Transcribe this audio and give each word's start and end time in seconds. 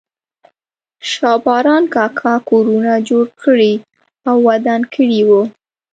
شا 1.11 1.31
باران 1.45 1.83
کاکا 1.93 2.33
کورونه 2.49 2.93
جوړ 3.09 3.25
کړي 3.43 3.73
او 4.29 4.35
ودان 4.47 4.81
کړي 4.93 5.19
وو. 5.27 5.41